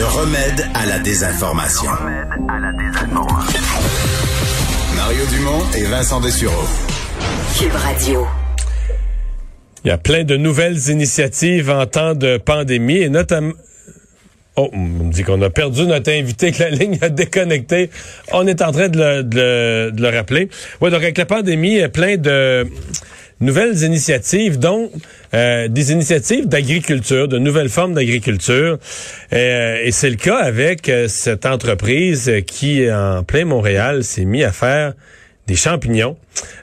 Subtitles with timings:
[0.00, 1.90] Le remède à la désinformation.
[4.96, 6.64] Mario Dumont et Vincent Dessureau.
[7.58, 8.26] Cube Radio.
[9.84, 13.52] Il y a plein de nouvelles initiatives en temps de pandémie et notamment...
[14.56, 17.90] Oh, on me dit qu'on a perdu notre invité, que la ligne a déconnecté.
[18.32, 20.48] On est en train de le, de le, de le rappeler.
[20.80, 22.66] Oui, donc avec la pandémie, il y a plein de
[23.40, 24.90] nouvelles initiatives, dont
[25.34, 28.78] euh, des initiatives d'agriculture, de nouvelles formes d'agriculture.
[29.32, 34.44] Euh, et c'est le cas avec euh, cette entreprise qui, en plein Montréal, s'est mis
[34.44, 34.92] à faire
[35.46, 36.16] des champignons.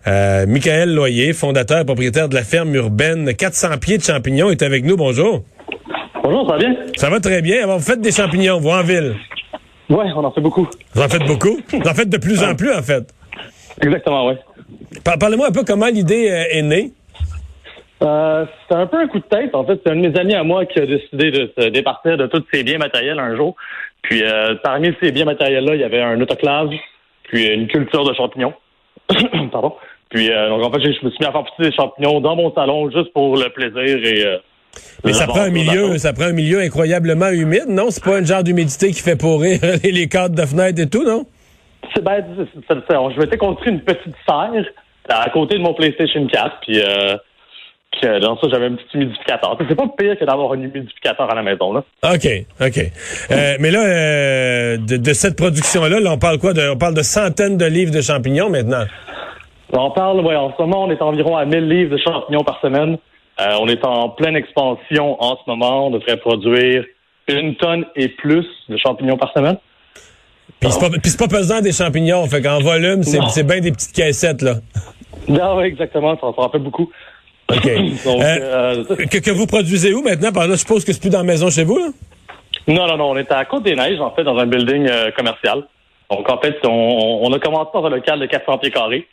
[0.08, 4.62] Euh, Michael Loyer, fondateur et propriétaire de la ferme urbaine 400 pieds de champignons, est
[4.62, 4.96] avec nous.
[4.96, 5.44] Bonjour.
[6.24, 6.76] Bonjour, ça va bien?
[6.96, 7.68] Ça va très bien.
[7.68, 9.16] Vous faites des champignons, vous, en ville?
[9.90, 10.68] Oui, on en fait beaucoup.
[10.94, 11.60] Vous en faites beaucoup?
[11.72, 13.14] Vous en faites de plus en plus, en fait?
[13.82, 14.36] Exactement, oui.
[15.04, 16.92] Parlez-moi un peu comment l'idée euh, est née.
[18.02, 19.56] Euh, c'était un peu un coup de tête.
[19.56, 22.18] En fait, c'est un de mes amis à moi qui a décidé de se départir
[22.18, 23.56] de tous ses biens matériels un jour.
[24.04, 26.70] Puis, euh, parmi ces biens matériels-là, il y avait un autoclave,
[27.24, 28.54] puis une culture de champignons.
[29.52, 29.74] Pardon.
[30.10, 32.36] Puis, euh, donc, en fait, je me suis mis à faire pousser des champignons dans
[32.36, 34.26] mon salon juste pour le plaisir et.
[34.26, 34.38] Euh,
[35.04, 37.88] Mais ça prend un milieu, ça prend un milieu incroyablement humide, non?
[37.90, 41.26] C'est pas un genre d'humidité qui fait pourrir les cadres de fenêtres et tout, non?
[41.94, 42.24] C'est ben,
[42.70, 44.66] je m'étais construit une petite serre
[45.10, 47.16] à côté de mon PlayStation 4, puis euh,
[48.20, 49.58] dans ça, j'avais un petit humidificateur.
[49.68, 51.84] C'est pas pire que d'avoir un humidificateur à la maison, là.
[52.04, 52.28] OK,
[52.62, 52.78] OK.
[53.32, 56.54] Euh, mais là, euh, de, de cette production-là, là, on parle quoi?
[56.54, 58.86] De, on parle de centaines de livres de champignons maintenant?
[59.74, 62.60] On parle, ouais, en ce moment, on est environ à 1000 livres de champignons par
[62.62, 62.98] semaine.
[63.40, 65.88] Euh, on est en pleine expansion en ce moment.
[65.88, 66.86] On devrait produire
[67.28, 69.58] une tonne et plus de champignons par semaine.
[70.60, 72.26] Puis c'est pas, pas pesant des champignons.
[72.28, 74.56] Fait qu'en volume, c'est, bien des petites caissettes, là.
[75.28, 76.18] Non, oui, exactement.
[76.20, 76.90] Ça, en fait beaucoup.
[77.50, 77.64] OK.
[78.06, 80.32] Donc, Euh, euh, que, que vous produisez où maintenant?
[80.32, 81.88] Par là, je suppose que c'est plus dans la maison chez vous, là?
[82.68, 83.12] non, non, non.
[83.12, 85.64] On est à Côte-des-Neiges, en fait, dans un building euh, commercial.
[86.10, 89.08] Donc, en fait, on, on a commencé dans un local de 400 pieds carrés.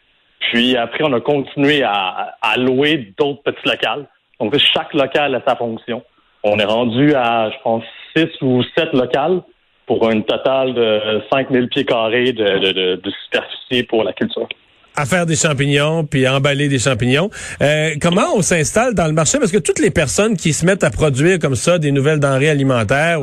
[0.52, 4.06] Puis après, on a continué à, à louer d'autres petits locales.
[4.40, 6.02] Donc, chaque local a sa fonction.
[6.42, 7.82] On est rendu à, je pense,
[8.16, 9.42] 6 ou 7 locales
[9.86, 14.48] pour un total de 5000 pieds carrés de, de, de, de superficie pour la culture.
[14.96, 17.28] à faire des champignons puis à emballer des champignons.
[17.60, 19.38] Euh, comment on s'installe dans le marché?
[19.38, 22.48] Parce que toutes les personnes qui se mettent à produire comme ça des nouvelles denrées
[22.50, 23.18] alimentaires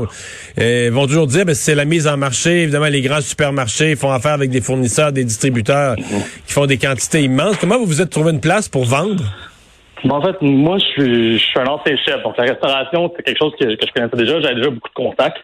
[0.59, 2.63] euh, vont toujours dire ben, c'est la mise en marché.
[2.63, 7.21] Évidemment, les grands supermarchés font affaire avec des fournisseurs, des distributeurs qui font des quantités
[7.23, 7.55] immenses.
[7.57, 9.23] Comment vous vous êtes trouvé une place pour vendre?
[10.03, 12.23] Bon, en fait, moi, je suis, je suis un ancien chef.
[12.23, 14.41] Donc, la restauration, c'est quelque chose que, que je connaissais déjà.
[14.41, 15.37] J'avais déjà beaucoup de contacts.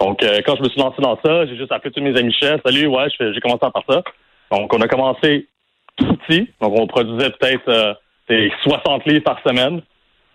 [0.00, 2.32] Donc, euh, quand je me suis lancé dans ça, j'ai juste appelé tous mes amis
[2.32, 2.60] chefs.
[2.64, 4.02] Salut, ouais, j'ai commencé par ça.
[4.50, 5.48] Donc, on a commencé
[5.96, 6.48] tout petit.
[6.60, 7.94] Donc, on produisait peut-être euh,
[8.28, 9.82] des 60 livres par semaine.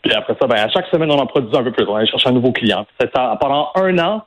[0.01, 1.85] Puis après ça, ben, à chaque semaine, on en produisait un peu plus.
[1.85, 2.85] On allait chercher un nouveau client.
[2.99, 3.37] Ça.
[3.39, 4.23] Pendant un an,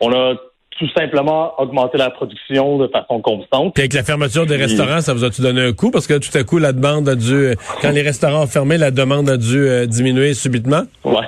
[0.00, 0.34] on a
[0.78, 3.74] tout simplement augmenté la production de façon constante.
[3.74, 5.90] Puis avec la fermeture des restaurants, ça vous a-tu donné un coup?
[5.90, 7.54] Parce que tout à coup, la demande a dû...
[7.80, 10.82] Quand les restaurants ont fermé, la demande a dû euh, diminuer subitement?
[11.04, 11.26] Ouais.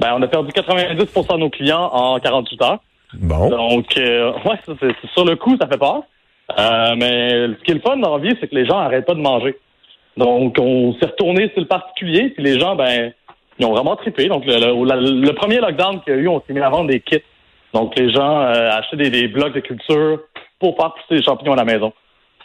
[0.00, 2.78] Ben, on a perdu 90 de nos clients en 48 heures.
[3.14, 3.48] Bon.
[3.48, 6.02] Donc, euh, ouais, ça, c'est, c'est sur le coup, ça fait peur.
[6.58, 9.06] Euh, mais ce qui est le fun dans la vie, c'est que les gens n'arrêtent
[9.06, 9.56] pas de manger.
[10.16, 13.12] Donc, on s'est retourné sur le particulier, puis les gens, ben,
[13.58, 14.26] ils ont vraiment trippé.
[14.28, 16.88] Donc, le, le- le premier lockdown qu'il y a eu, on s'est mis à vendre
[16.88, 17.22] des kits.
[17.74, 20.20] Donc, les gens euh, achetaient des, des blocs de culture
[20.58, 21.92] pour faire pousser des champignons à la maison.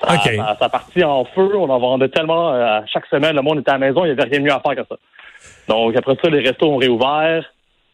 [0.02, 0.22] Ça, OK.
[0.36, 1.52] ça, ça a parti en feu.
[1.56, 3.36] On en vendait tellement euh, à chaque semaine.
[3.36, 4.04] Le monde était à la maison.
[4.06, 4.98] Il n'y avait rien de mieux à faire que ça.
[5.68, 7.46] Donc, après ça, les restos ont réouvert.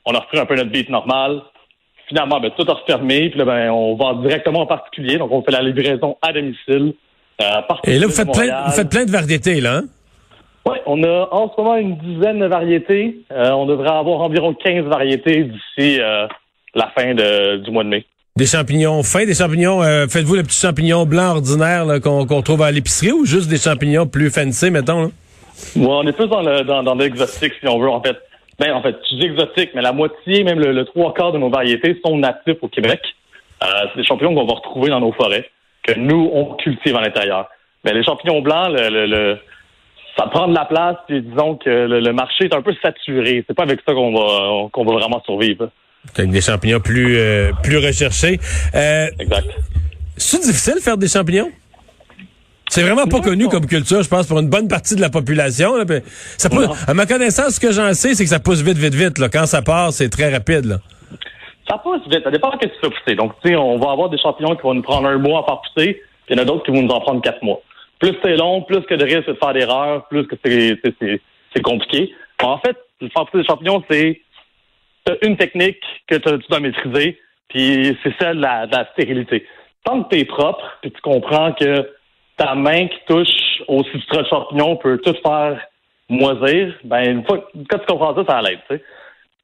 [0.06, 1.42] On a repris un peu notre beat normal.
[2.10, 3.30] Finalement, ben, tout a refermé.
[3.30, 5.18] Puis là, ben, on vend directement en particulier.
[5.18, 6.94] Donc, on fait la livraison à domicile.
[7.42, 7.46] euh,
[7.86, 9.84] Et là, vous faites, plein, vous faites plein de variétés, là, hein?
[10.66, 13.20] Oui, on a en ce moment une dizaine de variétés.
[13.32, 16.28] Euh, on devrait avoir environ 15 variétés d'ici euh,
[16.76, 18.06] la fin de- du mois de mai.
[18.36, 19.82] Des champignons fins, des champignons...
[20.10, 24.30] Faites-vous le petit champignon blanc ordinaire qu'on trouve à l'épicerie ou juste des champignons plus
[24.30, 25.02] fancy, mettons?
[25.04, 25.08] Là?
[25.76, 28.16] Ouais, on est plus dans le dans, dans l'exotique, si on veut, en fait.
[28.60, 31.38] Ben, en fait, je dis exotique, mais la moitié, même le, le trois quarts de
[31.38, 33.00] nos variétés sont natifs au Québec.
[33.64, 35.50] Euh, c'est des champignons qu'on va retrouver dans nos forêts,
[35.84, 37.48] que nous, on cultive à l'intérieur.
[37.86, 39.38] Mais les champignons blancs, le, le, le-
[40.18, 43.44] ça prend de la place, puis disons que le, le marché est un peu saturé.
[43.48, 45.70] C'est pas avec ça qu'on va qu'on va vraiment survivre.
[46.18, 48.40] Avec des champignons plus, euh, plus recherchés.
[48.76, 49.48] Euh, Exact.
[50.18, 51.50] c'est difficile de faire des champignons?
[52.80, 55.76] C'est vraiment pas connu comme culture, je pense, pour une bonne partie de la population.
[55.76, 55.98] Là, puis
[56.38, 56.74] ça pousse- Non.
[56.88, 59.18] à ma connaissance, ce que j'en sais, c'est que ça pousse vite, vite, vite.
[59.18, 59.28] Là.
[59.30, 60.66] Quand ça part, c'est très rapide.
[60.66, 60.78] Là.
[61.70, 62.24] Ça pousse vite.
[62.24, 63.16] Ça dépend de ce que tu fais pousser.
[63.16, 65.44] Donc, tu sais, on va avoir des champignons qui vont nous prendre un mois à
[65.46, 65.94] faire pousser,
[66.26, 67.62] puis il y en a d'autres qui vont nous en prendre quatre mois.
[68.00, 72.14] Plus c'est long, plus que de risque de faire d'erreurs, plus que c'est, compliqué.
[72.42, 74.22] En fait, le faire pousser des champignons, c'est
[75.22, 79.46] une technique que tu dois maîtriser, puis c'est celle de la, de la stérilité.
[79.84, 81.86] Tant que tu es propre, puis tu comprends que
[82.40, 85.60] ta main qui touche au substrat champignon peut tout faire
[86.10, 88.84] moisir, ben une fois quand tu comprends ça, ça l'aide, tu sais.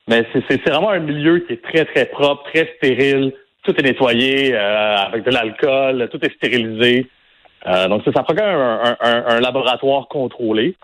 [0.08, 3.34] Mais c'est vraiment un milieu qui est très, très propre, très stérile.
[3.64, 7.08] Tout est nettoyé euh, avec de l'alcool, tout est stérilisé.
[7.66, 10.76] Euh, donc ça, ça quand même un, un- un- un laboratoire contrôlé.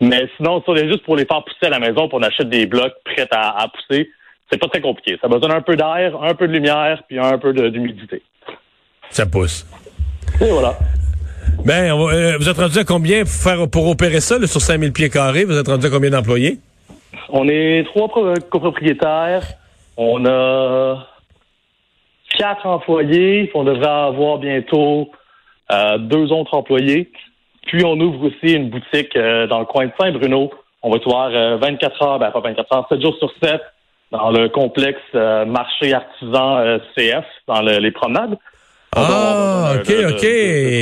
[0.00, 2.22] Mais sinon, si on est juste pour les faire pousser à la maison, puis on
[2.22, 4.08] achète des blocs prêts à, à pousser,
[4.50, 5.18] c'est pas très compliqué.
[5.20, 8.22] Ça besoin d'un peu d'air, un peu de lumière, puis un peu d'humidité.
[9.10, 9.66] Ça pousse.
[10.40, 10.74] Et voilà.
[11.64, 14.46] Ben, on va- euh, vous êtes rendu à combien pour, faire, pour opérer ça là,
[14.46, 15.44] sur 5000 pieds carrés?
[15.44, 16.58] Vous êtes rendu à combien d'employés?
[17.30, 19.42] On est trois pro- copropriétaires.
[19.96, 21.06] On a
[22.38, 23.44] quatre employés.
[23.44, 25.10] puis On devrait avoir bientôt
[25.72, 27.10] euh, deux autres employés.
[27.66, 30.50] Puis on ouvre aussi une boutique euh, dans le coin de Saint-Bruno.
[30.82, 30.98] On va
[31.30, 33.60] euh, 24 heures, ben pas 24 heures, 7 jours sur 7
[34.12, 38.38] dans le complexe euh, marché artisan euh, CF, dans le- les promenades.
[38.96, 40.26] Ah, va- OK, OK.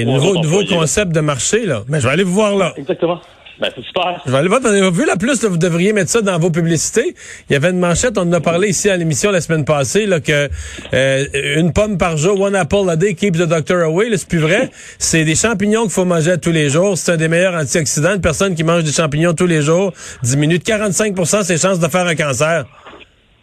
[0.06, 1.82] nouveau nouveau concept de marché, là.
[1.88, 2.72] Mais je vais aller vous voir là.
[2.76, 3.20] Exactement.
[3.58, 4.20] Ben, c'est super.
[4.26, 4.60] Je vais aller voir.
[4.60, 7.14] Vous avez vu la plus, là, vous devriez mettre ça dans vos publicités.
[7.48, 10.04] Il y avait une manchette, on en a parlé ici à l'émission la semaine passée,
[10.04, 10.50] là, que
[10.92, 11.24] euh,
[11.56, 14.08] une pomme par jour, one apple a day keeps the doctor away.
[14.14, 14.70] C'est plus vrai.
[14.98, 16.98] C'est des champignons qu'il faut manger tous les jours.
[16.98, 18.16] C'est un des meilleurs antioxydants.
[18.16, 19.92] Une personne qui mange des champignons tous les jours
[20.22, 22.66] diminue de 45% ses chances de faire un cancer.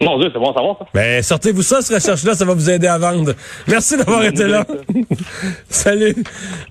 [0.01, 0.85] Mon Dieu, c'est bon à savoir, ça.
[0.93, 3.33] Ben, sortez-vous ça, cette recherche-là, ça va vous aider à vendre.
[3.67, 4.65] Merci d'avoir été là.
[5.69, 6.15] Salut.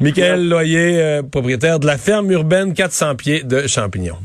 [0.01, 4.19] Michael Loyer, euh, propriétaire de la ferme urbaine 400 pieds de champignons.